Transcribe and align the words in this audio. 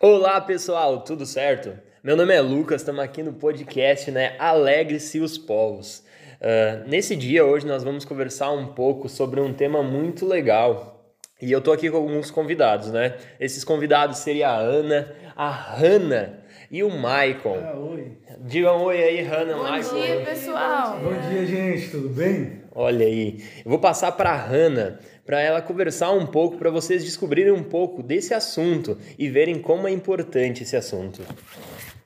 Olá 0.00 0.40
pessoal, 0.40 1.00
tudo 1.00 1.26
certo? 1.26 1.76
Meu 2.04 2.16
nome 2.16 2.32
é 2.32 2.40
Lucas, 2.40 2.82
estamos 2.82 3.02
aqui 3.02 3.20
no 3.20 3.32
podcast 3.32 4.12
né, 4.12 4.36
Alegre-se 4.38 5.18
os 5.18 5.36
Povos. 5.36 6.04
Uh, 6.40 6.88
nesse 6.88 7.16
dia, 7.16 7.44
hoje, 7.44 7.66
nós 7.66 7.82
vamos 7.82 8.04
conversar 8.04 8.52
um 8.52 8.68
pouco 8.74 9.08
sobre 9.08 9.40
um 9.40 9.52
tema 9.52 9.82
muito 9.82 10.24
legal. 10.24 11.12
E 11.42 11.50
eu 11.50 11.60
tô 11.60 11.72
aqui 11.72 11.90
com 11.90 11.96
alguns 11.96 12.30
convidados, 12.30 12.92
né? 12.92 13.16
Esses 13.40 13.64
convidados 13.64 14.18
seriam 14.18 14.48
a 14.48 14.54
Ana, 14.58 15.16
a 15.34 15.50
Hanna 15.50 16.44
e 16.70 16.84
o 16.84 16.90
Maicon. 16.90 17.58
Ah, 17.60 17.76
oi. 17.76 18.18
Digam 18.38 18.80
oi 18.84 19.02
aí, 19.02 19.22
Hanna, 19.22 19.54
Bom 19.54 19.62
Maicon. 19.64 19.94
dia, 19.96 20.20
pessoal. 20.24 21.00
Bom 21.00 21.28
dia, 21.28 21.44
gente, 21.44 21.90
tudo 21.90 22.08
bem? 22.10 22.62
Olha 22.80 23.06
aí, 23.06 23.42
eu 23.64 23.70
vou 23.72 23.80
passar 23.80 24.12
para 24.12 24.30
a 24.30 24.36
Hanna 24.36 25.00
para 25.26 25.40
ela 25.40 25.60
conversar 25.60 26.12
um 26.12 26.24
pouco, 26.24 26.58
para 26.58 26.70
vocês 26.70 27.02
descobrirem 27.02 27.52
um 27.52 27.64
pouco 27.64 28.04
desse 28.04 28.32
assunto 28.32 28.96
e 29.18 29.28
verem 29.28 29.60
como 29.60 29.88
é 29.88 29.90
importante 29.90 30.62
esse 30.62 30.76
assunto. 30.76 31.20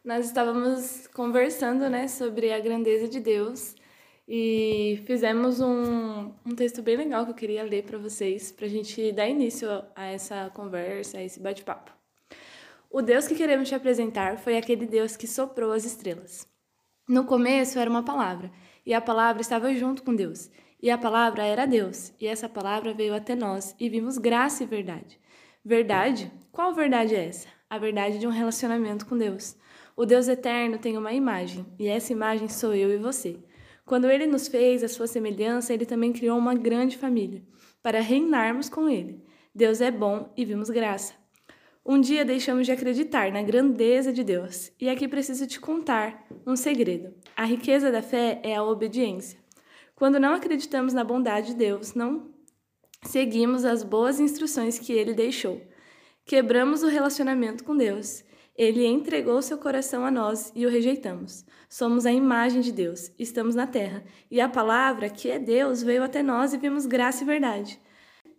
Nós 0.03 0.25
estávamos 0.25 1.07
conversando, 1.09 1.91
né, 1.91 2.09
sobre 2.09 2.55
a 2.55 2.59
grandeza 2.59 3.07
de 3.07 3.21
Deus 3.21 3.77
e 4.27 5.03
fizemos 5.05 5.61
um, 5.61 6.33
um 6.43 6.57
texto 6.57 6.81
bem 6.81 6.97
legal 6.97 7.27
que 7.27 7.33
eu 7.33 7.37
queria 7.37 7.65
ler 7.65 7.83
para 7.83 7.99
vocês, 7.99 8.51
para 8.51 8.65
a 8.65 8.71
gente 8.71 9.13
dar 9.13 9.29
início 9.29 9.69
a 9.95 10.07
essa 10.07 10.51
conversa, 10.55 11.19
a 11.19 11.23
esse 11.23 11.39
bate-papo. 11.39 11.93
O 12.91 13.03
Deus 13.03 13.29
que 13.29 13.35
queremos 13.35 13.69
te 13.69 13.75
apresentar 13.75 14.39
foi 14.39 14.57
aquele 14.57 14.87
Deus 14.87 15.19
que 15.19 15.27
soprou 15.27 15.71
as 15.71 15.85
estrelas. 15.85 16.49
No 17.07 17.27
começo 17.27 17.79
era 17.79 17.91
uma 17.91 18.03
palavra, 18.03 18.51
e 18.85 18.95
a 18.95 19.01
palavra 19.01 19.41
estava 19.41 19.75
junto 19.75 20.03
com 20.03 20.15
Deus, 20.15 20.51
e 20.83 20.91
a 20.91 20.99
palavra 20.99 21.45
era 21.45 21.67
Deus, 21.67 22.13
e 22.21 22.27
essa 22.27 22.49
palavra 22.49 22.93
veio 22.93 23.15
até 23.15 23.35
nós, 23.35 23.75
e 23.79 23.89
vimos 23.89 24.19
graça 24.19 24.65
e 24.65 24.67
verdade. 24.67 25.21
Verdade? 25.65 26.31
Qual 26.51 26.75
verdade 26.75 27.15
é 27.15 27.27
essa? 27.27 27.49
A 27.71 27.79
verdade 27.79 28.19
de 28.19 28.27
um 28.27 28.31
relacionamento 28.31 29.07
com 29.07 29.17
Deus. 29.17 29.57
O 29.97 30.05
Deus 30.05 30.27
eterno 30.27 30.79
tem 30.79 30.99
uma 30.99 31.13
imagem, 31.13 31.65
e 31.79 31.87
essa 31.87 32.13
imagem 32.13 32.49
sou 32.49 32.75
eu 32.75 32.91
e 32.91 32.99
você. 32.99 33.39
Quando 33.85 34.11
ele 34.11 34.27
nos 34.27 34.49
fez 34.49 34.83
a 34.83 34.89
sua 34.89 35.07
semelhança, 35.07 35.73
ele 35.73 35.87
também 35.87 36.13
criou 36.13 36.39
uma 36.39 36.55
grande 36.55 36.97
família, 36.99 37.43
para 37.83 38.01
reinarmos 38.01 38.69
com 38.69 38.89
ele. 38.89 39.23
Deus 39.55 39.81
é 39.81 39.91
bom 39.91 40.33
e 40.37 40.45
vimos 40.45 40.71
graça. 40.71 41.22
Um 41.85 42.01
dia 42.01 42.25
deixamos 42.25 42.67
de 42.67 42.71
acreditar 42.71 43.33
na 43.33 43.43
grandeza 43.43 44.13
de 44.13 44.23
Deus, 44.23 44.71
e 44.81 44.89
aqui 44.89 45.09
preciso 45.09 45.49
te 45.49 45.59
contar 45.59 46.25
um 46.47 46.55
segredo. 46.55 47.13
A 47.37 47.45
riqueza 47.45 47.91
da 47.91 48.01
fé 48.01 48.41
é 48.45 48.55
a 48.55 48.63
obediência. 48.63 49.37
Quando 49.97 50.21
não 50.21 50.33
acreditamos 50.33 50.95
na 50.95 51.03
bondade 51.03 51.49
de 51.49 51.55
Deus, 51.55 51.95
não 51.95 52.31
seguimos 53.03 53.65
as 53.65 53.83
boas 53.83 54.21
instruções 54.21 54.79
que 54.79 54.93
ele 54.93 55.13
deixou. 55.13 55.61
Quebramos 56.25 56.85
o 56.85 56.89
relacionamento 56.89 57.65
com 57.65 57.77
Deus. 57.77 58.23
Ele 58.57 58.87
entregou 58.87 59.43
seu 59.43 59.59
coração 59.59 60.07
a 60.07 60.11
nós 60.11 60.53
e 60.55 60.65
o 60.65 60.71
rejeitamos. 60.71 61.45
Somos 61.69 62.07
a 62.07 62.13
imagem 62.13 62.61
de 62.61 62.71
Deus, 62.71 63.11
estamos 63.19 63.57
na 63.57 63.67
terra, 63.67 64.05
e 64.31 64.41
a 64.41 64.49
palavra, 64.49 65.11
que 65.11 65.29
é 65.29 65.39
Deus, 65.39 65.83
veio 65.83 66.05
até 66.05 66.23
nós 66.23 66.53
e 66.55 66.59
vimos 66.59 66.87
graça 66.87 67.25
e 67.25 67.27
verdade. 67.27 67.81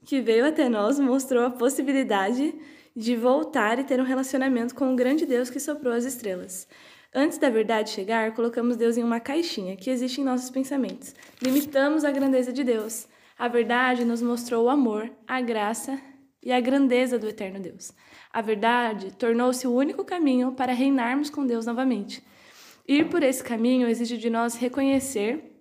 Que 0.06 0.22
veio 0.22 0.46
até 0.46 0.70
nós 0.70 0.98
mostrou 0.98 1.46
a 1.46 1.52
possibilidade 1.52 2.56
de 2.96 3.16
voltar 3.16 3.80
e 3.80 3.84
ter 3.84 4.00
um 4.00 4.06
relacionamento 4.06 4.76
com 4.76 4.94
o 4.94 4.96
grande 4.96 5.26
Deus 5.26 5.50
que 5.50 5.60
soprou 5.60 5.94
as 5.94 6.06
estrelas. 6.06 6.68
Antes 7.14 7.38
da 7.38 7.50
verdade 7.50 7.92
chegar, 7.92 8.34
colocamos 8.34 8.76
Deus 8.76 8.98
em 8.98 9.04
uma 9.04 9.20
caixinha 9.20 9.76
que 9.76 9.90
existe 9.90 10.22
em 10.22 10.24
nossos 10.24 10.50
pensamentos. 10.50 11.14
Limitamos 11.42 12.04
a 12.04 12.12
grandeza 12.12 12.52
de 12.52 12.64
Deus. 12.64 13.08
A 13.38 13.48
verdade 13.48 14.04
nos 14.04 14.22
mostrou 14.22 14.66
o 14.66 14.70
amor, 14.70 15.12
a 15.28 15.42
graça 15.42 16.00
e 16.42 16.52
a 16.52 16.60
grandeza 16.60 17.18
do 17.18 17.28
eterno 17.28 17.60
Deus. 17.60 17.92
A 18.32 18.42
verdade 18.42 19.12
tornou-se 19.14 19.68
o 19.68 19.74
único 19.74 20.04
caminho 20.04 20.54
para 20.54 20.74
reinarmos 20.74 21.30
com 21.30 21.46
Deus 21.46 21.66
novamente. 21.66 22.24
Ir 22.88 23.10
por 23.10 23.24
esse 23.24 23.44
caminho 23.44 23.88
exige 23.88 24.18
de 24.18 24.30
nós 24.30 24.56
reconhecer 24.56 25.52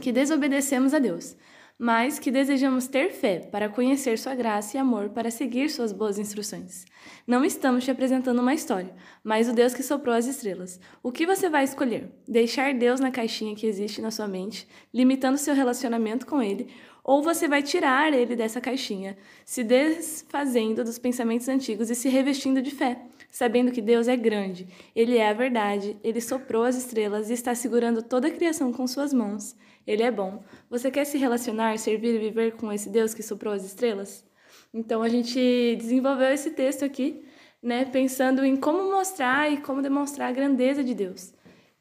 que 0.00 0.12
desobedecemos 0.12 0.92
a 0.92 0.98
Deus, 0.98 1.36
mas 1.78 2.18
que 2.18 2.30
desejamos 2.30 2.86
ter 2.86 3.10
fé 3.10 3.38
para 3.38 3.68
conhecer 3.68 4.18
Sua 4.18 4.34
graça 4.34 4.76
e 4.76 4.80
amor 4.80 5.10
para 5.10 5.30
seguir 5.30 5.68
Suas 5.68 5.92
boas 5.92 6.18
instruções. 6.18 6.84
Não 7.26 7.44
estamos 7.44 7.84
te 7.84 7.90
apresentando 7.90 8.40
uma 8.40 8.54
história, 8.54 8.94
mas 9.22 9.48
o 9.48 9.52
Deus 9.52 9.74
que 9.74 9.82
soprou 9.82 10.14
as 10.14 10.26
estrelas. 10.26 10.80
O 11.02 11.12
que 11.12 11.26
você 11.26 11.48
vai 11.48 11.64
escolher? 11.64 12.10
Deixar 12.26 12.72
Deus 12.72 12.98
na 12.98 13.10
caixinha 13.10 13.54
que 13.54 13.66
existe 13.66 14.00
na 14.00 14.10
sua 14.10 14.26
mente, 14.26 14.66
limitando 14.92 15.36
seu 15.36 15.54
relacionamento 15.54 16.26
com 16.26 16.42
Ele, 16.42 16.68
ou 17.04 17.22
você 17.22 17.46
vai 17.46 17.62
tirar 17.62 18.12
Ele 18.12 18.34
dessa 18.34 18.60
caixinha, 18.60 19.16
se 19.44 19.62
desfazendo 19.62 20.82
dos 20.82 20.98
pensamentos 20.98 21.48
antigos 21.48 21.90
e 21.90 21.94
se 21.94 22.08
revestindo 22.08 22.62
de 22.62 22.70
fé, 22.70 23.00
sabendo 23.36 23.70
que 23.70 23.82
Deus 23.82 24.08
é 24.08 24.16
grande, 24.16 24.66
Ele 24.94 25.18
é 25.18 25.28
a 25.28 25.34
verdade, 25.34 25.94
Ele 26.02 26.22
soprou 26.22 26.64
as 26.64 26.74
estrelas 26.74 27.28
e 27.28 27.34
está 27.34 27.54
segurando 27.54 28.02
toda 28.02 28.28
a 28.28 28.30
criação 28.30 28.72
com 28.72 28.86
suas 28.86 29.12
mãos. 29.12 29.54
Ele 29.86 30.02
é 30.02 30.10
bom. 30.10 30.42
Você 30.70 30.90
quer 30.90 31.04
se 31.04 31.18
relacionar, 31.18 31.78
servir 31.78 32.14
e 32.14 32.18
viver 32.18 32.52
com 32.52 32.72
esse 32.72 32.88
Deus 32.88 33.12
que 33.12 33.22
soprou 33.22 33.52
as 33.52 33.62
estrelas? 33.62 34.24
Então 34.72 35.02
a 35.02 35.08
gente 35.10 35.76
desenvolveu 35.78 36.28
esse 36.28 36.52
texto 36.52 36.82
aqui, 36.82 37.26
né, 37.62 37.84
pensando 37.84 38.42
em 38.42 38.56
como 38.56 38.90
mostrar 38.90 39.52
e 39.52 39.58
como 39.58 39.82
demonstrar 39.82 40.30
a 40.30 40.32
grandeza 40.32 40.82
de 40.82 40.94
Deus. 40.94 41.34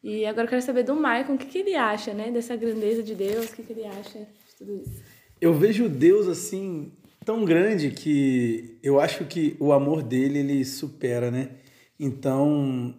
E 0.04 0.26
agora 0.26 0.48
eu 0.48 0.50
quero 0.50 0.62
saber 0.62 0.84
do 0.84 0.94
Maicon 0.94 1.36
o 1.36 1.38
que, 1.38 1.46
que 1.46 1.60
ele 1.60 1.76
acha, 1.76 2.14
né, 2.14 2.32
dessa 2.32 2.58
grandeza 2.58 3.02
de 3.02 3.16
Deus, 3.16 3.46
o 3.46 3.56
que, 3.56 3.64
que 3.64 3.72
ele 3.72 3.86
acha 3.86 4.20
de 4.20 4.56
tudo 4.58 4.76
isso. 4.82 5.02
Eu 5.40 5.54
vejo 5.54 5.88
Deus 5.88 6.28
assim 6.28 6.92
tão 7.26 7.44
grande 7.44 7.90
que 7.90 8.78
eu 8.84 9.00
acho 9.00 9.26
que 9.26 9.58
o 9.60 9.74
amor 9.74 10.04
dele 10.04 10.40
ele 10.40 10.64
supera, 10.64 11.32
né? 11.32 11.50
Então, 12.00 12.94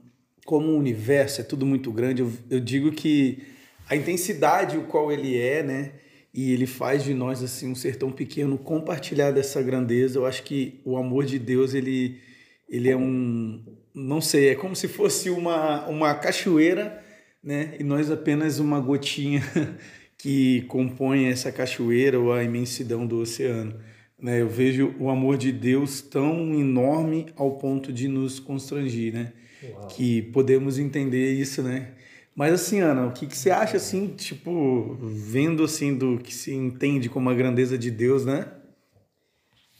como 0.44 0.72
o 0.72 0.78
universo 0.78 1.40
é 1.40 1.44
tudo 1.44 1.64
muito 1.64 1.92
grande, 1.92 2.22
eu, 2.22 2.32
eu 2.50 2.60
digo 2.60 2.90
que 2.90 3.44
a 3.88 3.94
intensidade 3.94 4.76
o 4.76 4.84
qual 4.84 5.12
ele 5.12 5.38
é, 5.38 5.62
né? 5.62 5.92
E 6.34 6.52
ele 6.52 6.66
faz 6.66 7.04
de 7.04 7.14
nós 7.14 7.42
assim 7.42 7.70
um 7.70 7.74
ser 7.74 7.96
tão 7.96 8.10
pequeno 8.10 8.58
compartilhar 8.58 9.30
dessa 9.30 9.62
grandeza. 9.62 10.18
Eu 10.18 10.26
acho 10.26 10.42
que 10.42 10.80
o 10.84 10.96
amor 10.96 11.24
de 11.24 11.38
Deus 11.38 11.72
ele 11.72 12.20
ele 12.68 12.90
é 12.90 12.96
um 12.96 13.62
não 13.94 14.20
sei, 14.20 14.48
é 14.50 14.54
como 14.54 14.74
se 14.74 14.88
fosse 14.88 15.30
uma 15.30 15.86
uma 15.86 16.14
cachoeira, 16.14 17.02
né? 17.42 17.76
E 17.78 17.84
nós 17.84 18.10
apenas 18.10 18.58
uma 18.58 18.80
gotinha 18.80 19.40
que 20.18 20.62
compõe 20.62 21.26
essa 21.26 21.52
cachoeira 21.52 22.18
ou 22.18 22.32
a 22.32 22.42
imensidão 22.42 23.06
do 23.06 23.20
oceano. 23.20 23.78
Né? 24.20 24.40
Eu 24.40 24.48
vejo 24.48 24.94
o 24.98 25.10
amor 25.10 25.36
de 25.36 25.52
Deus 25.52 26.00
tão 26.00 26.54
enorme 26.54 27.26
ao 27.36 27.52
ponto 27.52 27.92
de 27.92 28.08
nos 28.08 28.40
constrangir, 28.40 29.12
né? 29.12 29.32
Uau. 29.62 29.88
Que 29.88 30.22
podemos 30.22 30.78
entender 30.78 31.32
isso, 31.32 31.62
né? 31.62 31.92
Mas 32.34 32.52
assim, 32.52 32.80
Ana, 32.80 33.06
o 33.06 33.12
que, 33.12 33.26
que 33.26 33.36
você 33.36 33.50
acha 33.50 33.78
assim, 33.78 34.08
tipo, 34.08 34.94
vendo 35.00 35.64
assim 35.64 35.96
do 35.96 36.18
que 36.18 36.34
se 36.34 36.52
entende 36.52 37.08
como 37.08 37.30
a 37.30 37.34
grandeza 37.34 37.78
de 37.78 37.90
Deus, 37.90 38.26
né? 38.26 38.46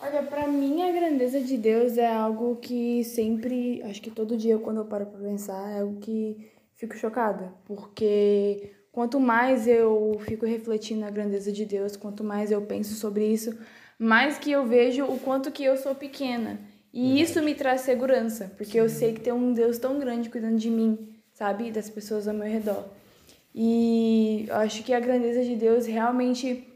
Olha, 0.00 0.22
para 0.22 0.47
mim 0.47 0.82
a 0.82 0.92
grandeza 0.92 1.41
de 1.41 1.56
Deus 1.56 1.98
é 1.98 2.06
algo 2.06 2.56
que 2.56 3.04
sempre, 3.04 3.82
acho 3.82 4.00
que 4.00 4.10
todo 4.10 4.36
dia 4.36 4.58
quando 4.58 4.78
eu 4.78 4.84
paro 4.84 5.06
para 5.06 5.18
pensar, 5.18 5.70
é 5.70 5.80
algo 5.80 6.00
que 6.00 6.50
fico 6.76 6.97
chocada, 6.97 7.53
porque 7.64 8.72
quanto 8.92 9.18
mais 9.18 9.66
eu 9.66 10.18
fico 10.20 10.47
refletindo 10.47 11.00
na 11.00 11.10
grandeza 11.10 11.50
de 11.50 11.64
Deus, 11.64 11.97
quanto 11.97 12.22
mais 12.22 12.50
eu 12.50 12.62
penso 12.62 12.94
sobre 12.94 13.26
isso, 13.26 13.54
mais 13.99 14.39
que 14.39 14.51
eu 14.51 14.67
vejo 14.67 15.05
o 15.05 15.19
quanto 15.19 15.51
que 15.51 15.65
eu 15.65 15.77
sou 15.77 15.95
pequena. 15.95 16.61
E 16.93 17.21
isso 17.21 17.43
me 17.43 17.55
traz 17.55 17.83
segurança, 17.83 18.51
porque 18.57 18.79
eu 18.79 18.89
sei 18.89 19.12
que 19.12 19.21
tem 19.21 19.33
um 19.33 19.53
Deus 19.53 19.79
tão 19.79 19.99
grande 19.99 20.31
cuidando 20.31 20.57
de 20.57 20.71
mim, 20.71 21.15
sabe? 21.33 21.71
Das 21.71 21.91
pessoas 21.91 22.27
ao 22.27 22.34
meu 22.34 22.49
redor. 22.49 22.84
E 23.55 24.47
eu 24.49 24.57
acho 24.57 24.83
que 24.83 24.93
a 24.93 25.01
grandeza 25.01 25.45
de 25.45 25.57
Deus 25.57 25.87
realmente 25.87 26.67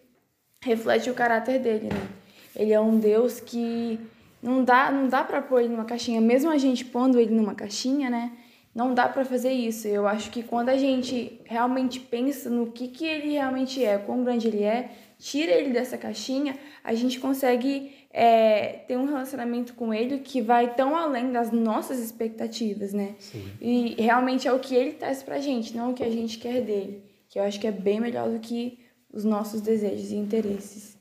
reflete 0.63 1.11
o 1.11 1.15
caráter 1.15 1.59
dele, 1.59 1.89
né? 1.89 2.09
Ele 2.55 2.73
é 2.73 2.81
um 2.81 2.99
Deus 2.99 3.41
que 3.41 3.99
não 4.43 4.65
dá, 4.65 4.91
não 4.91 5.09
dá 5.09 5.25
para 5.25 5.41
pôr 5.41 5.61
ele 5.61 5.69
numa 5.69 5.85
caixinha, 5.85 6.21
mesmo 6.21 6.51
a 6.51 6.59
gente 6.59 6.85
pondo 6.85 7.19
ele 7.19 7.35
numa 7.35 7.55
caixinha, 7.55 8.11
né? 8.11 8.33
Não 8.81 8.95
dá 8.95 9.07
para 9.07 9.27
fazer 9.27 9.53
isso. 9.53 9.87
Eu 9.87 10.07
acho 10.07 10.31
que 10.31 10.43
quando 10.43 10.71
a 10.71 10.77
gente 10.79 11.39
realmente 11.45 12.01
pensa 12.01 12.49
no 12.49 12.73
que 12.73 12.89
que 12.89 13.05
ele 13.05 13.33
realmente 13.33 13.85
é, 13.85 13.99
quão 13.99 14.25
grande 14.25 14.49
ele 14.49 14.63
é, 14.63 14.93
tira 15.19 15.53
ele 15.53 15.69
dessa 15.69 15.99
caixinha, 15.99 16.57
a 16.83 16.95
gente 16.95 17.21
consegue 17.21 17.95
é, 18.11 18.79
ter 18.89 18.97
um 18.97 19.05
relacionamento 19.05 19.75
com 19.75 19.93
ele 19.93 20.21
que 20.21 20.41
vai 20.41 20.73
tão 20.73 20.97
além 20.97 21.31
das 21.31 21.53
nossas 21.53 21.99
expectativas, 21.99 22.95
né? 22.95 23.17
Sim. 23.19 23.51
E 23.61 23.97
realmente 23.99 24.49
é 24.49 24.53
o 24.55 24.59
que 24.59 24.75
ele 24.75 24.93
traz 24.93 25.23
pra 25.23 25.41
gente, 25.41 25.77
não 25.77 25.91
o 25.91 25.95
que 25.95 26.03
a 26.03 26.11
gente 26.11 26.39
quer 26.39 26.63
dele. 26.63 27.05
Que 27.29 27.39
eu 27.39 27.43
acho 27.43 27.61
que 27.61 27.67
é 27.67 27.73
bem 27.73 28.01
melhor 28.01 28.31
do 28.31 28.39
que 28.39 28.79
os 29.13 29.25
nossos 29.25 29.61
desejos 29.61 30.11
e 30.11 30.17
interesses. 30.17 30.97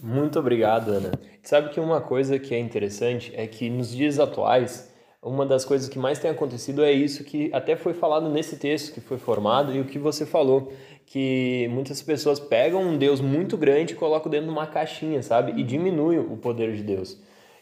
Muito 0.00 0.38
obrigado, 0.38 0.92
Ana. 0.92 1.10
Sabe 1.42 1.70
que 1.70 1.80
uma 1.80 2.00
coisa 2.00 2.38
que 2.38 2.54
é 2.54 2.58
interessante 2.60 3.32
é 3.34 3.48
que 3.48 3.68
nos 3.68 3.90
dias 3.90 4.20
atuais, 4.20 4.87
uma 5.22 5.44
das 5.44 5.64
coisas 5.64 5.88
que 5.88 5.98
mais 5.98 6.18
tem 6.18 6.30
acontecido 6.30 6.84
é 6.84 6.92
isso 6.92 7.24
que 7.24 7.50
até 7.52 7.76
foi 7.76 7.92
falado 7.92 8.28
nesse 8.28 8.56
texto 8.56 8.92
que 8.92 9.00
foi 9.00 9.18
formado 9.18 9.74
e 9.74 9.80
o 9.80 9.84
que 9.84 9.98
você 9.98 10.24
falou, 10.24 10.72
que 11.04 11.68
muitas 11.70 12.00
pessoas 12.02 12.38
pegam 12.38 12.82
um 12.82 12.96
Deus 12.96 13.20
muito 13.20 13.56
grande 13.56 13.94
e 13.94 13.96
colocam 13.96 14.30
dentro 14.30 14.46
de 14.46 14.52
uma 14.52 14.66
caixinha, 14.66 15.22
sabe? 15.22 15.58
E 15.60 15.64
diminuem 15.64 16.18
o 16.18 16.36
poder 16.36 16.74
de 16.74 16.82
Deus. 16.82 17.20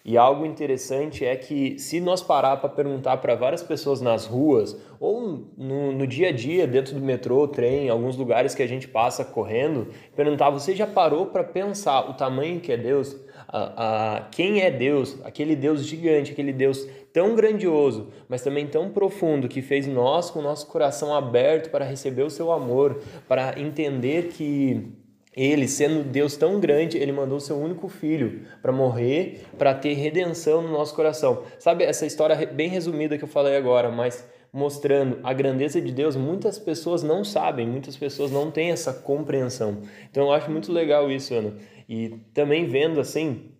E 0.08 0.16
algo 0.16 0.46
interessante 0.46 1.24
é 1.24 1.34
que 1.34 1.76
se 1.80 2.00
nós 2.00 2.22
parar 2.22 2.58
para 2.58 2.68
perguntar 2.68 3.16
para 3.16 3.34
várias 3.34 3.60
pessoas 3.60 4.00
nas 4.00 4.24
ruas 4.24 4.80
ou 5.00 5.48
no, 5.56 5.90
no, 5.90 6.06
dia 6.06 6.28
a 6.28 6.32
dia, 6.32 6.64
dentro 6.64 6.94
do 6.94 7.00
metrô, 7.00 7.48
trem, 7.48 7.88
alguns 7.88 8.16
lugares 8.16 8.54
que 8.54 8.62
a 8.62 8.68
gente 8.68 8.86
passa 8.86 9.24
correndo, 9.24 9.88
perguntar: 10.14 10.48
você 10.50 10.76
já 10.76 10.86
parou 10.86 11.26
para 11.26 11.42
pensar 11.42 12.08
o 12.08 12.14
tamanho 12.14 12.60
que 12.60 12.70
é 12.70 12.76
Deus? 12.76 13.16
A, 13.58 14.28
quem 14.30 14.60
é 14.60 14.70
Deus? 14.70 15.16
Aquele 15.24 15.56
Deus 15.56 15.84
gigante, 15.86 16.32
aquele 16.32 16.52
Deus 16.52 16.86
tão 17.12 17.34
grandioso, 17.34 18.08
mas 18.28 18.42
também 18.42 18.66
tão 18.66 18.90
profundo 18.90 19.48
que 19.48 19.62
fez 19.62 19.86
nós 19.86 20.30
com 20.30 20.40
o 20.40 20.42
nosso 20.42 20.66
coração 20.66 21.14
aberto 21.14 21.70
para 21.70 21.84
receber 21.84 22.22
o 22.22 22.30
seu 22.30 22.52
amor, 22.52 23.00
para 23.26 23.58
entender 23.58 24.28
que 24.28 24.92
ele, 25.34 25.68
sendo 25.68 26.02
Deus 26.02 26.36
tão 26.36 26.60
grande, 26.60 26.98
ele 26.98 27.12
mandou 27.12 27.40
seu 27.40 27.56
único 27.56 27.88
filho 27.88 28.42
para 28.60 28.72
morrer, 28.72 29.46
para 29.56 29.74
ter 29.74 29.94
redenção 29.94 30.60
no 30.62 30.70
nosso 30.70 30.94
coração. 30.94 31.42
Sabe 31.58 31.84
essa 31.84 32.06
história 32.06 32.34
bem 32.46 32.68
resumida 32.68 33.16
que 33.16 33.24
eu 33.24 33.28
falei 33.28 33.56
agora, 33.56 33.90
mas 33.90 34.26
mostrando 34.52 35.18
a 35.22 35.32
grandeza 35.32 35.80
de 35.80 35.92
Deus, 35.92 36.16
muitas 36.16 36.58
pessoas 36.58 37.02
não 37.02 37.24
sabem, 37.24 37.66
muitas 37.66 37.96
pessoas 37.96 38.30
não 38.30 38.50
têm 38.50 38.70
essa 38.70 38.92
compreensão. 38.92 39.82
Então 40.10 40.24
eu 40.24 40.32
acho 40.32 40.50
muito 40.50 40.72
legal 40.72 41.10
isso, 41.10 41.34
Ana. 41.34 41.54
E 41.88 42.10
também 42.32 42.66
vendo 42.66 43.00
assim, 43.00 43.50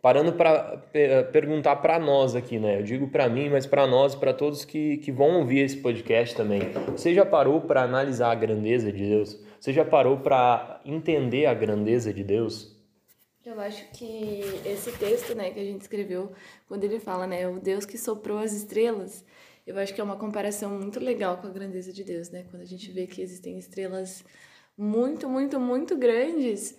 parando 0.00 0.32
para 0.32 0.78
perguntar 1.32 1.76
para 1.76 1.98
nós 1.98 2.34
aqui, 2.36 2.58
né? 2.58 2.78
Eu 2.78 2.82
digo 2.82 3.08
para 3.08 3.28
mim, 3.28 3.48
mas 3.48 3.66
para 3.66 3.86
nós, 3.86 4.14
para 4.14 4.32
todos 4.32 4.64
que, 4.64 4.98
que 4.98 5.10
vão 5.10 5.40
ouvir 5.40 5.60
esse 5.60 5.78
podcast 5.78 6.34
também. 6.36 6.60
Você 6.92 7.12
já 7.12 7.26
parou 7.26 7.60
para 7.60 7.82
analisar 7.82 8.30
a 8.30 8.34
grandeza 8.34 8.92
de 8.92 9.04
Deus? 9.04 9.38
Você 9.58 9.72
já 9.72 9.84
parou 9.84 10.18
para 10.18 10.80
entender 10.84 11.46
a 11.46 11.54
grandeza 11.54 12.12
de 12.12 12.22
Deus? 12.22 12.76
Eu 13.44 13.60
acho 13.60 13.88
que 13.92 14.40
esse 14.64 14.90
texto, 14.92 15.34
né, 15.34 15.50
que 15.50 15.60
a 15.60 15.64
gente 15.64 15.80
escreveu, 15.80 16.32
quando 16.68 16.82
ele 16.84 16.98
fala, 16.98 17.26
né, 17.26 17.48
o 17.48 17.60
Deus 17.60 17.86
que 17.86 17.96
soprou 17.96 18.38
as 18.38 18.52
estrelas, 18.52 19.24
eu 19.66 19.76
acho 19.78 19.92
que 19.92 20.00
é 20.00 20.04
uma 20.04 20.16
comparação 20.16 20.78
muito 20.78 21.00
legal 21.00 21.38
com 21.38 21.46
a 21.48 21.50
grandeza 21.50 21.92
de 21.92 22.04
Deus, 22.04 22.30
né? 22.30 22.44
Quando 22.50 22.62
a 22.62 22.66
gente 22.66 22.90
vê 22.92 23.06
que 23.06 23.20
existem 23.20 23.58
estrelas 23.58 24.24
muito, 24.78 25.28
muito, 25.28 25.58
muito 25.58 25.96
grandes, 25.96 26.78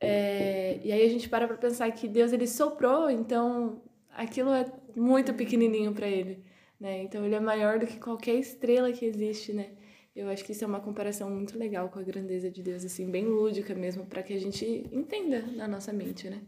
é, 0.00 0.80
e 0.82 0.90
aí 0.90 1.04
a 1.04 1.08
gente 1.08 1.28
para 1.28 1.46
para 1.46 1.56
pensar 1.56 1.90
que 1.92 2.08
Deus 2.08 2.32
ele 2.32 2.46
soprou, 2.46 3.10
então 3.10 3.82
aquilo 4.10 4.50
é 4.50 4.64
muito 4.96 5.34
pequenininho 5.34 5.92
para 5.92 6.08
ele, 6.08 6.42
né? 6.80 7.02
Então 7.02 7.24
ele 7.24 7.34
é 7.34 7.40
maior 7.40 7.78
do 7.78 7.86
que 7.86 7.98
qualquer 7.98 8.34
estrela 8.34 8.90
que 8.92 9.04
existe, 9.04 9.52
né? 9.52 9.70
Eu 10.14 10.28
acho 10.28 10.44
que 10.44 10.52
isso 10.52 10.64
é 10.64 10.66
uma 10.66 10.80
comparação 10.80 11.30
muito 11.30 11.58
legal 11.58 11.88
com 11.88 11.98
a 11.98 12.02
grandeza 12.02 12.50
de 12.50 12.62
Deus, 12.62 12.84
assim, 12.84 13.10
bem 13.10 13.26
lúdica 13.26 13.74
mesmo, 13.74 14.04
para 14.04 14.22
que 14.22 14.34
a 14.34 14.40
gente 14.40 14.86
entenda 14.92 15.42
na 15.56 15.66
nossa 15.66 15.92
mente, 15.92 16.28
né? 16.28 16.40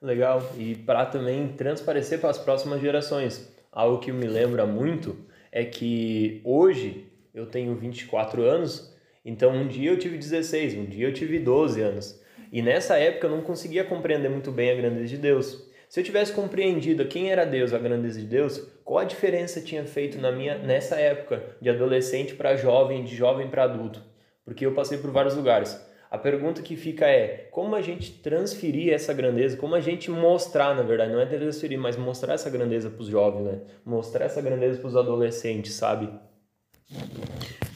Legal. 0.00 0.40
E 0.56 0.74
para 0.74 1.04
também 1.04 1.52
transparecer 1.52 2.20
para 2.20 2.30
as 2.30 2.38
próximas 2.38 2.80
gerações. 2.80 3.59
Algo 3.72 3.98
que 3.98 4.10
me 4.10 4.26
lembra 4.26 4.66
muito 4.66 5.16
é 5.52 5.64
que 5.64 6.40
hoje 6.44 7.06
eu 7.32 7.46
tenho 7.46 7.74
24 7.74 8.42
anos, 8.42 8.92
então 9.24 9.52
um 9.52 9.68
dia 9.68 9.90
eu 9.90 9.98
tive 9.98 10.18
16, 10.18 10.74
um 10.74 10.84
dia 10.86 11.06
eu 11.06 11.12
tive 11.12 11.38
12 11.38 11.80
anos. 11.80 12.20
E 12.52 12.60
nessa 12.62 12.96
época 12.98 13.28
eu 13.28 13.30
não 13.30 13.42
conseguia 13.42 13.84
compreender 13.84 14.28
muito 14.28 14.50
bem 14.50 14.70
a 14.70 14.74
grandeza 14.74 15.06
de 15.06 15.16
Deus. 15.16 15.70
Se 15.88 16.00
eu 16.00 16.04
tivesse 16.04 16.32
compreendido 16.32 17.06
quem 17.06 17.30
era 17.30 17.44
Deus, 17.44 17.72
a 17.72 17.78
grandeza 17.78 18.20
de 18.20 18.26
Deus, 18.26 18.58
qual 18.84 18.98
a 18.98 19.04
diferença 19.04 19.60
tinha 19.60 19.84
feito 19.84 20.18
na 20.18 20.32
minha 20.32 20.58
nessa 20.58 20.96
época 20.96 21.56
de 21.60 21.70
adolescente 21.70 22.34
para 22.34 22.56
jovem, 22.56 23.04
de 23.04 23.14
jovem 23.14 23.48
para 23.48 23.64
adulto? 23.64 24.02
Porque 24.44 24.66
eu 24.66 24.74
passei 24.74 24.98
por 24.98 25.12
vários 25.12 25.36
lugares. 25.36 25.80
A 26.10 26.18
pergunta 26.18 26.60
que 26.60 26.74
fica 26.74 27.06
é 27.06 27.48
como 27.52 27.76
a 27.76 27.80
gente 27.80 28.10
transferir 28.10 28.92
essa 28.92 29.14
grandeza, 29.14 29.56
como 29.56 29.76
a 29.76 29.80
gente 29.80 30.10
mostrar, 30.10 30.74
na 30.74 30.82
verdade, 30.82 31.12
não 31.12 31.20
é 31.20 31.26
transferir, 31.26 31.78
mas 31.78 31.96
mostrar 31.96 32.34
essa 32.34 32.50
grandeza 32.50 32.90
para 32.90 33.00
os 33.00 33.08
jovens, 33.08 33.44
né? 33.44 33.60
Mostrar 33.86 34.24
essa 34.24 34.42
grandeza 34.42 34.80
para 34.80 34.88
os 34.88 34.96
adolescentes, 34.96 35.74
sabe? 35.74 36.08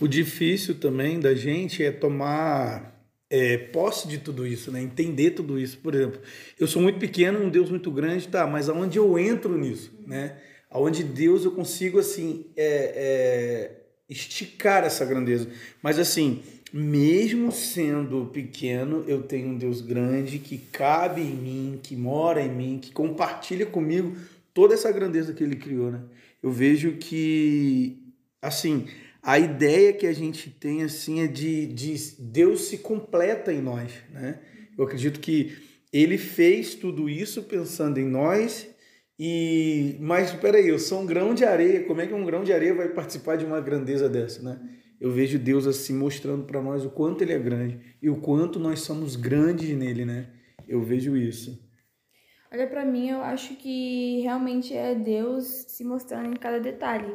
O 0.01 0.09
difícil 0.09 0.81
também 0.81 1.21
da 1.21 1.33
gente 1.33 1.85
é 1.85 1.93
tomar 1.93 2.95
é, 3.31 3.57
posse 3.57 4.09
de 4.09 4.19
tudo 4.19 4.45
isso, 4.45 4.73
né? 4.73 4.83
entender 4.83 5.31
tudo 5.31 5.59
isso. 5.59 5.79
Por 5.79 5.95
exemplo, 5.95 6.21
eu 6.59 6.67
sou 6.67 6.83
muito 6.83 6.99
pequeno, 6.99 7.39
um 7.39 7.49
Deus 7.49 7.71
muito 7.71 7.91
grande, 7.91 8.27
tá, 8.27 8.47
mas 8.47 8.69
aonde 8.69 8.99
eu 8.99 9.17
entro 9.17 9.57
nisso? 9.57 9.93
Né? 10.07 10.37
Aonde 10.69 11.05
Deus 11.05 11.45
eu 11.45 11.53
consigo 11.53 12.01
assim 12.01 12.47
é, 12.57 12.67
é, 12.67 13.84
esticar 14.09 14.85
essa 14.85 15.05
grandeza. 15.05 15.49
Mas 15.83 15.99
assim, 15.99 16.43
mesmo 16.73 17.53
sendo 17.53 18.27
pequeno, 18.27 19.05
eu 19.06 19.23
tenho 19.23 19.49
um 19.49 19.59
Deus 19.59 19.81
grande 19.81 20.39
que 20.39 20.59
cabe 20.59 21.23
em 21.23 21.35
mim, 21.35 21.81
que 21.83 21.97
mora 21.97 22.43
em 22.43 22.51
mim, 22.51 22.79
que 22.83 22.93
compartilha 22.93 23.67
comigo 23.67 24.17
toda 24.53 24.75
essa 24.75 24.91
grandeza 24.91 25.33
que 25.33 25.43
ele 25.43 25.56
criou. 25.56 25.91
Né? 25.91 26.01
Eu 26.43 26.51
vejo 26.51 26.93
que, 26.93 28.12
assim, 28.43 28.87
a 29.23 29.39
ideia 29.39 29.93
que 29.93 30.06
a 30.06 30.12
gente 30.12 30.51
tem 30.51 30.83
assim 30.83 31.21
é 31.21 31.27
de, 31.27 31.67
de 31.67 31.95
Deus 32.19 32.62
se 32.62 32.79
completa 32.79 33.53
em 33.53 33.62
nós, 33.62 33.91
né? 34.11 34.39
Eu 34.77 34.85
acredito 34.85 35.21
que 35.21 35.56
ele 35.93 36.19
fez 36.19 36.75
tudo 36.75 37.09
isso 37.09 37.45
pensando 37.45 37.99
em 37.99 38.05
nós 38.05 38.69
e 39.19 39.97
mas 40.01 40.33
peraí, 40.33 40.69
eu 40.69 40.79
sou 40.79 41.01
um 41.01 41.07
grão 41.07 41.35
de 41.35 41.45
areia, 41.45 41.85
como 41.85 42.01
é 42.01 42.07
que 42.07 42.15
um 42.15 42.25
grão 42.25 42.43
de 42.43 42.53
areia 42.53 42.75
vai 42.75 42.89
participar 42.89 43.37
de 43.37 43.45
uma 43.45 43.61
grandeza 43.61 44.09
dessa, 44.09 44.43
né? 44.43 44.61
Eu 45.01 45.11
vejo 45.11 45.39
Deus 45.39 45.67
assim 45.67 45.95
mostrando 45.95 46.45
para 46.45 46.63
nós 46.63 46.85
o 46.85 46.91
quanto 46.91 47.23
ele 47.23 47.33
é 47.33 47.39
grande 47.39 47.79
e 48.01 48.09
o 48.09 48.21
quanto 48.21 48.59
nós 48.59 48.81
somos 48.81 49.17
grandes 49.17 49.77
nele, 49.77 50.05
né? 50.05 50.31
Eu 50.67 50.83
vejo 50.83 51.17
isso. 51.17 51.63
Olha 52.51 52.67
para 52.67 52.85
mim, 52.85 53.11
eu 53.11 53.21
acho 53.21 53.57
que 53.57 54.21
realmente 54.21 54.73
é 54.75 54.95
Deus 54.95 55.45
se 55.45 55.85
mostrando 55.85 56.29
em 56.29 56.37
cada 56.37 56.61
detalhe. 56.61 57.13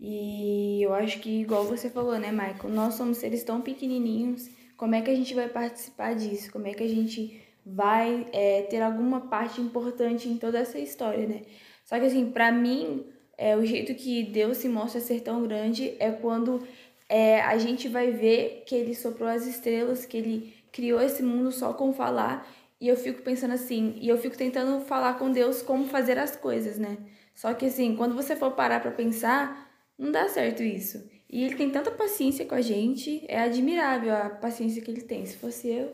E 0.00 0.80
eu 0.80 0.94
acho 0.94 1.18
que, 1.18 1.40
igual 1.40 1.64
você 1.64 1.90
falou, 1.90 2.16
né, 2.18 2.30
Michael? 2.30 2.72
Nós 2.72 2.94
somos 2.94 3.18
seres 3.18 3.42
tão 3.42 3.60
pequenininhos. 3.60 4.48
Como 4.76 4.94
é 4.94 5.02
que 5.02 5.10
a 5.10 5.14
gente 5.14 5.34
vai 5.34 5.48
participar 5.48 6.14
disso? 6.14 6.52
Como 6.52 6.68
é 6.68 6.72
que 6.72 6.84
a 6.84 6.88
gente 6.88 7.42
vai 7.74 8.26
é, 8.32 8.62
ter 8.62 8.80
alguma 8.80 9.22
parte 9.22 9.60
importante 9.60 10.28
em 10.28 10.36
toda 10.36 10.58
essa 10.58 10.78
história, 10.78 11.26
né? 11.26 11.42
Só 11.84 11.98
que, 11.98 12.06
assim, 12.06 12.30
para 12.30 12.50
mim, 12.50 13.06
é, 13.36 13.56
o 13.56 13.64
jeito 13.64 13.94
que 13.94 14.22
Deus 14.24 14.58
se 14.58 14.68
mostra 14.68 15.00
ser 15.00 15.20
tão 15.20 15.42
grande 15.42 15.94
é 15.98 16.10
quando 16.10 16.66
é, 17.08 17.40
a 17.42 17.56
gente 17.58 17.88
vai 17.88 18.10
ver 18.10 18.64
que 18.66 18.74
Ele 18.74 18.94
soprou 18.94 19.28
as 19.28 19.46
estrelas, 19.46 20.06
que 20.06 20.16
Ele 20.16 20.54
criou 20.72 21.00
esse 21.00 21.22
mundo 21.22 21.50
só 21.52 21.72
com 21.72 21.92
falar. 21.92 22.46
E 22.80 22.88
eu 22.88 22.96
fico 22.96 23.22
pensando 23.22 23.54
assim, 23.54 23.96
e 24.00 24.08
eu 24.08 24.18
fico 24.18 24.36
tentando 24.36 24.80
falar 24.84 25.14
com 25.14 25.30
Deus 25.30 25.62
como 25.62 25.86
fazer 25.86 26.18
as 26.18 26.36
coisas, 26.36 26.78
né? 26.78 26.98
Só 27.34 27.54
que, 27.54 27.66
assim, 27.66 27.96
quando 27.96 28.14
você 28.14 28.36
for 28.36 28.52
parar 28.52 28.80
para 28.80 28.90
pensar 28.90 29.68
não 29.98 30.12
dá 30.12 30.28
certo 30.28 30.62
isso. 30.62 31.04
E 31.28 31.42
ele 31.44 31.56
tem 31.56 31.70
tanta 31.70 31.90
paciência 31.90 32.46
com 32.46 32.54
a 32.54 32.60
gente, 32.60 33.24
é 33.28 33.40
admirável 33.40 34.14
a 34.14 34.30
paciência 34.30 34.80
que 34.80 34.90
ele 34.90 35.02
tem. 35.02 35.26
Se 35.26 35.36
fosse 35.36 35.68
eu. 35.68 35.92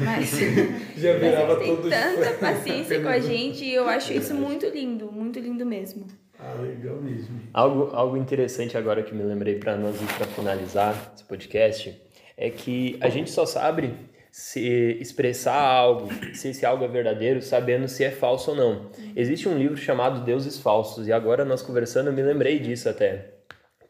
Mas, 0.00 0.30
Já 0.96 1.14
virava 1.14 1.54
mas 1.56 1.66
ele 1.66 1.76
tem 1.76 1.90
tanta 1.90 2.32
paciência 2.38 3.00
com 3.00 3.08
a 3.08 3.18
gente 3.18 3.64
e 3.64 3.74
eu 3.74 3.88
acho 3.88 4.12
isso 4.12 4.34
muito 4.34 4.66
lindo, 4.66 5.10
muito 5.10 5.38
lindo 5.38 5.64
mesmo. 5.64 6.06
Ah, 6.38 6.54
legal 6.60 6.96
mesmo. 7.00 7.40
Algo, 7.54 7.94
algo 7.94 8.16
interessante 8.16 8.76
agora 8.76 9.02
que 9.02 9.14
me 9.14 9.22
lembrei 9.22 9.58
para 9.58 9.76
nós 9.76 9.94
ir 10.00 10.06
para 10.16 10.26
finalizar 10.26 11.12
esse 11.14 11.24
podcast 11.24 12.00
é 12.36 12.50
que 12.50 12.98
a 13.00 13.08
gente 13.08 13.30
só 13.30 13.46
sabe 13.46 13.94
se 14.30 14.96
expressar 14.98 15.60
algo, 15.60 16.08
se 16.34 16.48
esse 16.48 16.64
algo 16.64 16.84
é 16.84 16.88
verdadeiro, 16.88 17.42
sabendo 17.42 17.86
se 17.86 18.02
é 18.02 18.10
falso 18.10 18.50
ou 18.52 18.56
não. 18.56 18.90
Existe 19.14 19.48
um 19.48 19.56
livro 19.56 19.76
chamado 19.76 20.24
Deuses 20.24 20.58
Falsos, 20.58 21.06
e 21.06 21.12
agora 21.12 21.44
nós 21.44 21.60
conversando 21.60 22.08
eu 22.08 22.14
me 22.14 22.22
lembrei 22.22 22.58
disso 22.58 22.88
até. 22.88 23.34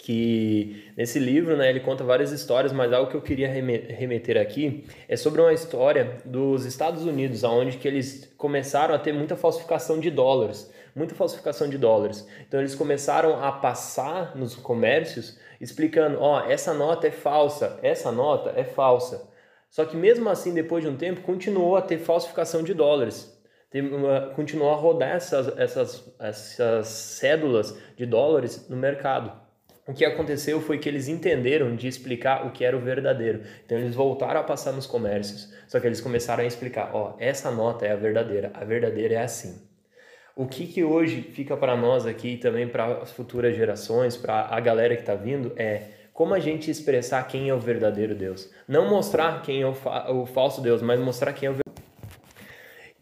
Que 0.04 0.92
nesse 0.96 1.20
livro 1.20 1.56
né, 1.56 1.70
ele 1.70 1.78
conta 1.78 2.02
várias 2.02 2.32
histórias, 2.32 2.72
mas 2.72 2.92
algo 2.92 3.08
que 3.08 3.16
eu 3.16 3.22
queria 3.22 3.48
remeter 3.48 4.36
aqui 4.36 4.84
é 5.08 5.16
sobre 5.16 5.40
uma 5.40 5.52
história 5.52 6.18
dos 6.24 6.64
Estados 6.64 7.04
Unidos, 7.04 7.44
onde 7.44 7.76
que 7.76 7.86
eles 7.86 8.34
começaram 8.36 8.96
a 8.96 8.98
ter 8.98 9.12
muita 9.12 9.36
falsificação 9.36 10.00
de 10.00 10.10
dólares 10.10 10.72
muita 10.94 11.14
falsificação 11.14 11.68
de 11.68 11.78
dólares. 11.78 12.26
Então 12.46 12.60
eles 12.60 12.74
começaram 12.74 13.42
a 13.42 13.50
passar 13.50 14.36
nos 14.36 14.54
comércios 14.54 15.38
explicando, 15.60 16.20
ó, 16.20 16.40
oh, 16.40 16.50
essa 16.50 16.74
nota 16.74 17.06
é 17.06 17.10
falsa, 17.10 17.78
essa 17.82 18.10
nota 18.12 18.52
é 18.56 18.64
falsa. 18.64 19.30
Só 19.70 19.84
que 19.84 19.96
mesmo 19.96 20.28
assim, 20.28 20.52
depois 20.52 20.84
de 20.84 20.90
um 20.90 20.96
tempo, 20.96 21.22
continuou 21.22 21.76
a 21.76 21.82
ter 21.82 21.98
falsificação 21.98 22.62
de 22.62 22.74
dólares. 22.74 23.40
continuou 24.36 24.70
a 24.70 24.76
rodar 24.76 25.16
essas, 25.16 25.56
essas, 25.56 26.14
essas 26.18 26.88
cédulas 26.88 27.74
de 27.96 28.04
dólares 28.04 28.68
no 28.68 28.76
mercado. 28.76 29.32
O 29.86 29.92
que 29.92 30.04
aconteceu 30.04 30.60
foi 30.60 30.78
que 30.78 30.88
eles 30.88 31.08
entenderam 31.08 31.74
de 31.74 31.88
explicar 31.88 32.46
o 32.46 32.52
que 32.52 32.64
era 32.64 32.76
o 32.76 32.80
verdadeiro. 32.80 33.42
Então 33.64 33.76
eles 33.76 33.96
voltaram 33.96 34.40
a 34.40 34.44
passar 34.44 34.72
nos 34.72 34.86
comércios. 34.86 35.52
Só 35.66 35.80
que 35.80 35.86
eles 35.86 36.00
começaram 36.00 36.44
a 36.44 36.46
explicar, 36.46 36.90
ó, 36.94 37.16
essa 37.18 37.50
nota 37.50 37.84
é 37.84 37.90
a 37.90 37.96
verdadeira, 37.96 38.52
a 38.54 38.64
verdadeira 38.64 39.14
é 39.14 39.22
assim. 39.22 39.68
O 40.36 40.46
que, 40.46 40.66
que 40.66 40.84
hoje 40.84 41.20
fica 41.20 41.56
para 41.56 41.76
nós 41.76 42.06
aqui 42.06 42.34
e 42.34 42.38
também 42.38 42.68
para 42.68 43.02
as 43.02 43.10
futuras 43.10 43.56
gerações, 43.56 44.16
para 44.16 44.46
a 44.46 44.60
galera 44.60 44.94
que 44.94 45.02
está 45.02 45.16
vindo, 45.16 45.52
é 45.56 45.88
como 46.12 46.32
a 46.32 46.38
gente 46.38 46.70
expressar 46.70 47.26
quem 47.26 47.48
é 47.48 47.54
o 47.54 47.58
verdadeiro 47.58 48.14
Deus. 48.14 48.50
Não 48.68 48.88
mostrar 48.88 49.42
quem 49.42 49.62
é 49.62 49.66
o, 49.66 49.74
fa 49.74 50.10
o 50.12 50.24
falso 50.24 50.60
Deus, 50.60 50.80
mas 50.80 51.00
mostrar 51.00 51.32
quem 51.32 51.48
é 51.48 51.50
o 51.50 51.54
verdadeiro. 51.54 51.62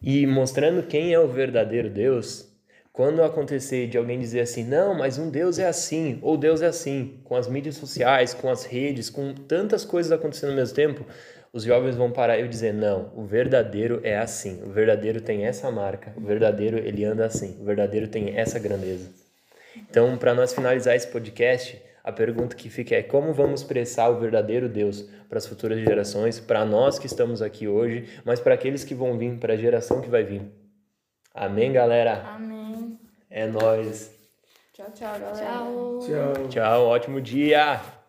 e 0.01 0.25
mostrando 0.25 0.83
quem 0.87 1.13
é 1.13 1.19
o 1.19 1.27
verdadeiro 1.27 1.89
Deus, 1.89 2.50
quando 2.93 3.23
acontecer 3.23 3.87
de 3.87 3.97
alguém 3.97 4.19
dizer 4.19 4.41
assim, 4.41 4.63
não, 4.63 4.93
mas 4.93 5.17
um 5.17 5.29
Deus 5.29 5.57
é 5.57 5.67
assim, 5.67 6.19
ou 6.21 6.37
Deus 6.37 6.61
é 6.61 6.67
assim, 6.67 7.19
com 7.23 7.35
as 7.35 7.47
mídias 7.47 7.75
sociais, 7.75 8.33
com 8.33 8.49
as 8.49 8.65
redes, 8.65 9.09
com 9.09 9.33
tantas 9.33 9.85
coisas 9.85 10.11
acontecendo 10.11 10.49
ao 10.49 10.55
mesmo 10.55 10.75
tempo, 10.75 11.05
os 11.53 11.63
jovens 11.63 11.95
vão 11.95 12.11
parar 12.11 12.39
e 12.39 12.47
dizer, 12.47 12.73
não, 12.73 13.11
o 13.15 13.25
verdadeiro 13.25 14.01
é 14.03 14.17
assim, 14.17 14.61
o 14.63 14.69
verdadeiro 14.69 15.21
tem 15.21 15.45
essa 15.45 15.69
marca, 15.71 16.13
o 16.17 16.21
verdadeiro 16.21 16.77
ele 16.77 17.03
anda 17.05 17.25
assim, 17.25 17.57
o 17.61 17.65
verdadeiro 17.65 18.07
tem 18.07 18.37
essa 18.37 18.59
grandeza. 18.59 19.09
Então, 19.75 20.17
para 20.17 20.33
nós 20.33 20.53
finalizar 20.53 20.95
esse 20.95 21.07
podcast, 21.07 21.81
a 22.03 22.11
pergunta 22.11 22.55
que 22.55 22.69
fica 22.69 22.95
é 22.95 23.03
como 23.03 23.33
vamos 23.33 23.61
expressar 23.61 24.09
o 24.09 24.19
verdadeiro 24.19 24.67
Deus 24.67 25.07
para 25.29 25.37
as 25.37 25.45
futuras 25.45 25.79
gerações, 25.79 26.39
para 26.39 26.65
nós 26.65 26.99
que 26.99 27.05
estamos 27.05 27.41
aqui 27.41 27.67
hoje, 27.67 28.07
mas 28.25 28.39
para 28.39 28.53
aqueles 28.53 28.83
que 28.83 28.95
vão 28.95 29.17
vir, 29.17 29.37
para 29.37 29.53
a 29.53 29.57
geração 29.57 30.01
que 30.01 30.09
vai 30.09 30.23
vir. 30.23 30.41
Amém, 31.33 31.71
galera? 31.71 32.23
Amém. 32.25 32.50
É 33.31 33.47
nóis. 33.47 34.11
Tchau, 34.73 34.91
tchau, 34.93 35.19
galera. 35.19 35.47
Tchau. 35.47 35.99
Tchau. 36.01 36.47
Tchau, 36.49 36.87
ótimo 36.87 37.21
dia! 37.21 38.00